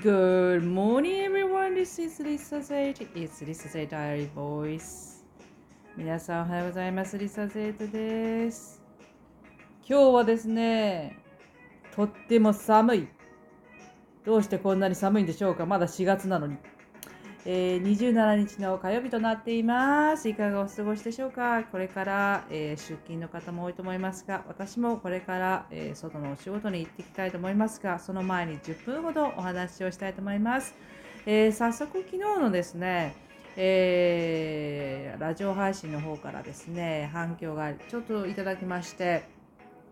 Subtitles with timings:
[0.00, 1.74] Good morning, everyone.
[1.74, 3.06] This is Lisa Z.
[3.14, 5.22] It's Lisa Z Diary Voice.
[5.98, 7.18] 皆さんおはようございます。
[7.18, 8.80] リサゼイトです。
[9.86, 11.18] 今日はですね、
[11.94, 13.08] とっても寒い。
[14.24, 15.66] どうしてこんなに寒いんでしょうか？
[15.66, 16.56] まだ4月なのに。
[17.44, 20.28] えー27日の火曜日となっています。
[20.28, 21.64] いかがお過ごしでしょうか？
[21.72, 30.74] これから、えー出勤の方も多いと思いますが、私もこれから、えー外のお仕事に行っていきたいと思いますが、その前に10分ほどお話をしたいと思います。
[31.26, 33.16] えー早速昨日のですね、
[33.56, 39.24] えーラジオ配信の方からですね、反響がちょっといただきまして、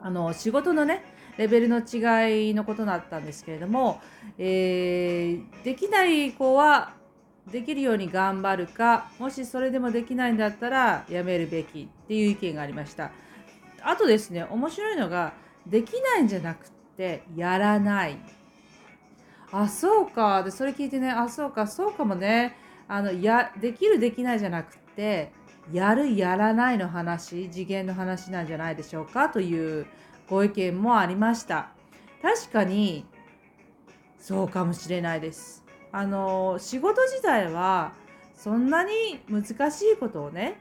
[0.00, 1.02] あの仕事のね、
[1.36, 4.00] レベルの違いのことだったんですけれども、
[4.38, 6.92] えーできない子は
[7.50, 13.10] できるように頑張るか、もしそれでもできないんだったらやめるべきっていう意見がありました。
[13.82, 15.32] あとですね、面白いのが、
[15.66, 18.18] できないんじゃなくって、やらない。
[19.52, 20.42] あ、そうか。
[20.42, 22.56] で、それ聞いてね、あ、そうか、そうかもね。
[22.88, 25.32] あの、や、できる、できないじゃなくて、
[25.72, 29.86] やる、やらないの話、次元の話なんじゃないでしょうかという
[30.28, 31.70] ご意見もありました。
[32.22, 33.06] 確かに、
[34.18, 35.64] そうかもしれないです。
[35.92, 37.92] あの、仕事自体は、
[38.34, 40.58] そんなに難しいことをね、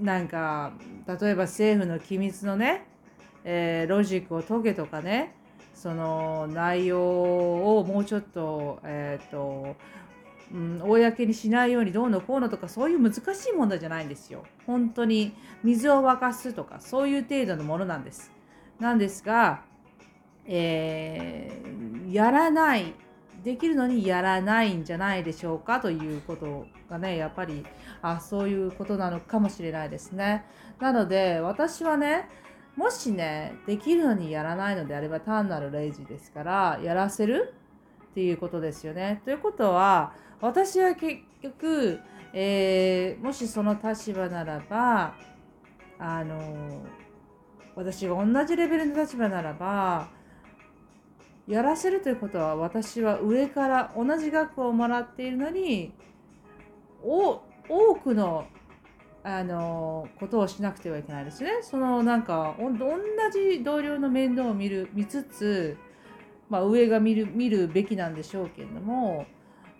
[0.00, 0.72] なんか、
[1.06, 2.86] 例えば政府の機密のね、
[3.44, 5.34] えーロジックを解けとかね、
[5.74, 9.76] その内容をもうちょっと、えっ、と、
[10.52, 14.44] うん、公にしないようにどうのこうのとかそういう難しい問題じゃないんですよ。
[14.66, 18.30] 本当に水を沸かすとかそういう程度のものなんです。
[18.78, 19.62] なんですが、
[20.46, 22.92] えーやらない
[23.42, 27.64] できるのにやらないんじゃないでしょうかということがねやっぱり
[28.00, 30.44] あそういうことなのかもしれないですね。
[30.80, 32.28] なので私はね
[32.76, 37.54] もしねできるのにやらないのであれば単なるレイジですからやらせる
[38.10, 39.20] っていうことですよね。
[39.24, 42.00] ということは私は結局、
[42.32, 45.14] えーもしその立場ならば
[45.98, 46.82] あの
[47.74, 50.08] 私が同じレベルの立場ならば
[51.46, 55.92] やらせるということは私は上から同じ額をもらっているのに
[57.02, 57.40] 多
[58.02, 58.46] くの
[59.24, 61.60] あのことをしなくてはいけないですね。
[61.62, 62.96] そのなんかお同
[63.32, 65.76] じ同僚の面倒を見る見つつ、
[66.48, 69.26] まあ、上が見る見るべきなんでしょうけれども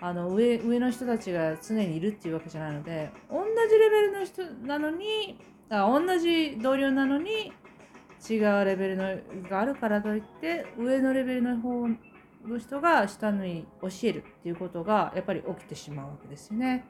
[0.00, 5.38] あの上上の人たちが常にいるっていうわけじゃないので同じレベルの人なのに
[5.70, 7.52] あ同じ同僚なのに
[8.28, 9.16] 違うレベルの
[9.48, 11.88] があるからといって上のレベルの方
[12.46, 16.84] の人が下に教えるっていうことがやっぱり起きてしまうわけですよね。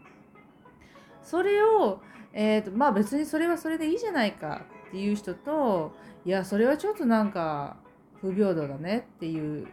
[1.22, 5.94] それを、えーとまあ別にそれはそれでいいじゃないかっていう人と
[6.24, 7.76] いやそれはちょっとなんか
[8.20, 9.68] 不平等だねっていう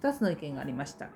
[0.00, 1.08] 2つの意見がありました。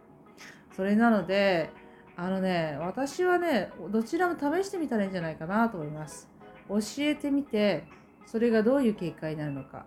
[0.76, 1.70] それなので
[2.16, 6.28] あのね私はねどちらも試してみたらいいんじゃないかなと思います。
[6.69, 7.84] 教えてみて
[8.31, 9.87] それがどういう結果になるのか。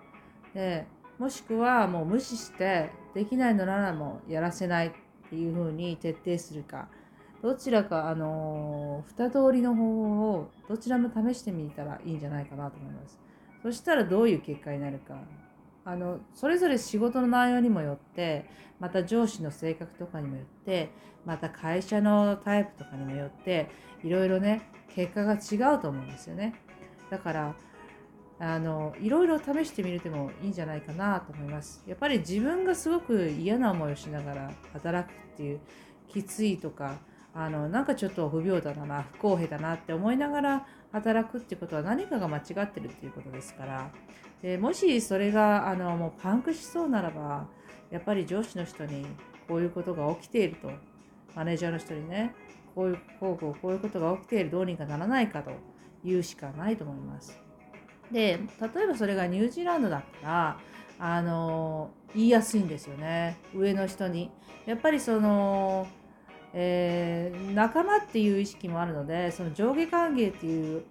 [0.53, 0.87] で
[1.19, 4.91] もしくはもう無視してできないのならもうやらせないっ
[5.29, 6.87] ていうふうに徹底するか。
[7.43, 13.19] どちらかあのー二通りの方法をどちらも試してみたらいいんじゃないかなと思います。
[13.61, 15.15] そしたらどういう結果になるか。
[15.83, 18.45] あのそれぞれ仕事の内容にもよって
[18.79, 20.91] また上司の性格とかにもよって
[21.25, 23.69] また会社のタイプとかにもよって
[24.03, 24.61] いろいろね
[24.93, 26.55] 結果が違うと思うんですよね。
[27.09, 27.55] だから
[28.43, 31.83] あのいろいろ試してみるでもいいんじゃないかなと思います。
[31.85, 35.59] やっぱり自分がすごく嫌な思いをしながら働くっていう
[36.07, 36.95] きついとか
[37.35, 43.91] あのなんかちょっと不平等だな不公平だなって思いながら働くっていうことは何かが間違ってるっていうことですから
[44.41, 47.47] でもしそれがあのもうパンクしそうならば
[47.91, 49.05] やっぱり上司の人に
[49.47, 50.71] こういうことが起きていると
[51.35, 52.33] マネージャーの人にね
[52.73, 55.51] こういうこうこうこういうことが起きているどうにかならないかと
[56.03, 57.40] 言うしかないと思います。
[58.11, 58.39] で
[58.75, 60.59] 例えばそれがニュージーランドだったら
[60.99, 63.37] あの言いやすいんですよね。
[63.55, 64.29] 上の人に。
[64.65, 65.87] やっぱりその、
[66.53, 70.83] えー仲間っていう意識もあるのでその上下関係っていう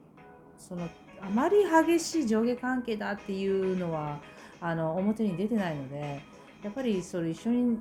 [0.59, 0.89] その
[1.23, 4.21] あまり激しい上下関係だっていうのは
[4.61, 6.21] あの表に出てないので
[6.63, 7.79] やっぱりそれ一緒に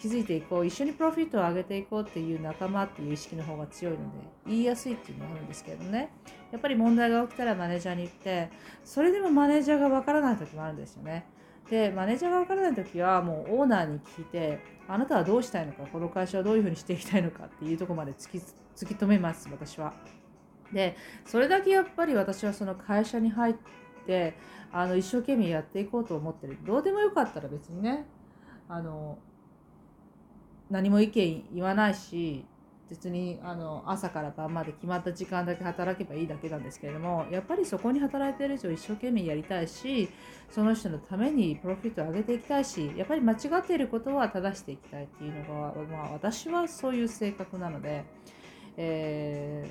[0.00, 4.04] 気づいていこう一緒にプロフィットを上げていこうっていう仲間っていう意識の方が強いので
[4.46, 6.10] 言いやすいっていうのはあるんですけどね。
[6.52, 8.50] やっぱり問題が起きたらマネージャーに言って
[8.84, 11.26] それでもマネージャーがわからない時もあるんですよね。
[11.68, 19.92] でマネージャーがわからない時はもうオーナーに聞いてあなたはどうしたいのかこの会社はどういうふうにしていきたいのかっていうとこまで突き突き止めます私は。
[20.72, 23.54] でそれだけやっぱり私はその会社に入っ
[24.06, 24.34] て
[24.70, 26.56] あの一生懸命やっていこうと思ってる。
[26.64, 28.06] どうでもよかったら別にね
[28.68, 29.18] あの
[30.70, 32.44] 何も意見言わないし
[32.90, 40.08] 別にあの朝から晩まで決まった時間だけ働けばいいだけなんですけれどもやっぱりそこに働いている以上一生懸命やりたいし
[40.50, 48.04] その人のためにプロフィットを上げていきたいしやっぱり間違っていることは正していきたいっていうのが、まあ、私はそういう性格なので、
[48.78, 49.68] え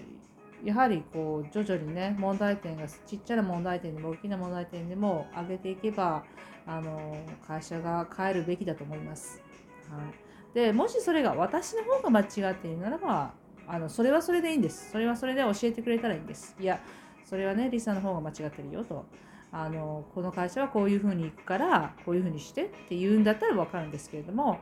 [0.63, 6.23] ー、やはりこう徐々にね問題点がちっちゃな問題点でも大きな問題点でも上げていけば
[6.67, 7.17] あの
[7.47, 9.41] 会社が変えるべきだと思います。
[9.89, 13.33] はいでもしそれが私の方が間違っているならば
[13.67, 14.91] あのそれはそれでいいんです。
[14.91, 16.55] それはそれで教えてくれたらいいんです。
[16.59, 16.79] いや
[17.25, 19.05] それはねリサの方が間違ってるよと。
[19.51, 24.59] あのこの会社はこういうふうに行くからこういうふうにしてって言うんだったら分かるんですけれども、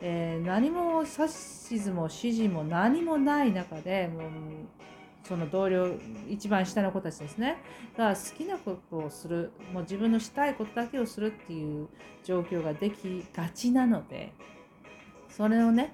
[0.00, 4.30] えー、何も指図も指示も何もない中でもう
[5.22, 5.88] その同僚
[6.28, 7.62] 一番下の子たちですね。
[7.96, 9.52] が好きなことをする。
[9.72, 11.88] もう自分のしたいことだけをするっていう
[12.24, 14.32] 状況ができがちなので
[15.36, 15.92] それをね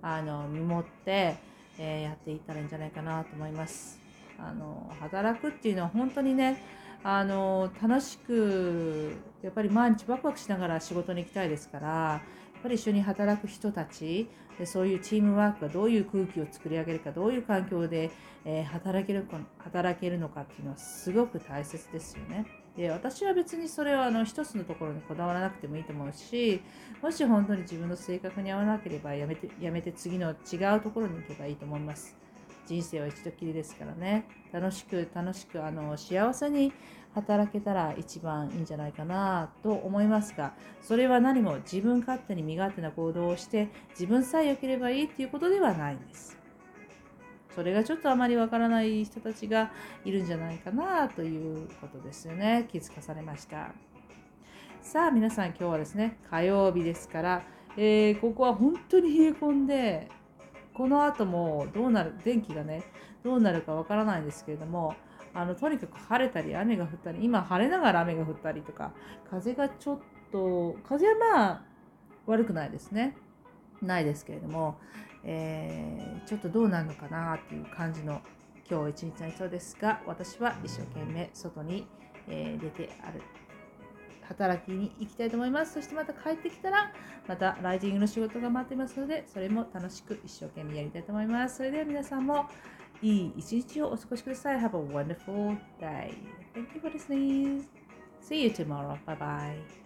[0.00, 1.36] あの見守って、
[1.78, 4.00] えー、やっていったらいいんじゃないかなと思います
[4.38, 6.62] あの働くっていうのは本当にね
[7.02, 12.22] あの楽しくやっぱり毎日ワクワクしながら仕事に行きたいですからや
[12.58, 14.28] っぱり一緒に働く人たち
[14.58, 18.10] でそういうチームワークがどういう空気を作り上げるかどういう環境で、
[18.46, 19.26] えー、働ける
[19.58, 22.63] 働けるのかっていうのはすごく大切ですよね。
[22.76, 26.60] で私は別にそれはあの一つのところにこだわらなくてもいいと思うし
[27.02, 32.16] もし本当に自分の性格に合わなければやめてやめて次の違うところに行けばいいと思います。
[32.66, 36.72] 人生は一度きりですからね楽しく楽しくあの幸せに
[37.14, 46.43] 働けたら一番いいんじゃないかなと思いますがそれは何も自分勝手に身勝手な行動をして自分さえ良ければいいっていうことではないんです。
[47.54, 49.70] それがちょっとあまりわからない人たちが
[50.04, 52.68] いるんじゃないかなということですよね。
[52.70, 53.72] 気づかされました。
[54.82, 57.42] さあ皆さん今日はですね、火曜日ですから、
[57.76, 60.08] えー、ここは本当に冷え込んで、
[60.74, 62.82] この後もどうなる、電気がね、
[63.22, 64.94] どうなるかわからないんですけれども、
[65.32, 68.92] あのとにかく晴れたり雨が降ったり、今晴れながら雨が降ったりとか、
[69.30, 69.98] 風がちょっ
[70.30, 71.62] と、風はまあ
[72.26, 73.16] 悪くないですね。
[73.84, 74.78] ないですけれども、
[75.24, 78.20] えー、ちょっとどうなるのかなっていう感じの
[78.70, 81.86] 今日一日になりそうですが私は一生懸命外に、
[82.28, 83.22] えー、出てある
[84.28, 85.74] 働きに行きたいと思います。
[85.74, 86.92] そしてまた帰ってきたら
[87.28, 91.56] またライティングの仕事が待ってますのでそれも楽しく一生懸命やりたいと思います。
[91.58, 92.46] それでは皆さんも
[93.02, 94.58] いい一日をお過ごしください。
[94.58, 96.14] Have a wonderful day.
[96.54, 97.64] Thank you for listening.
[98.22, 98.98] See you tomorrow.
[99.04, 99.83] Bye bye.